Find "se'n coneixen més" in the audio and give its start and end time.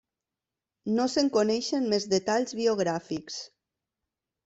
1.17-2.09